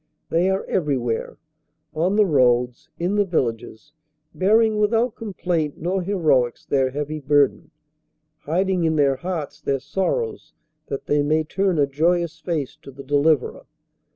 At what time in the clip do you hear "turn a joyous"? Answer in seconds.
11.43-12.39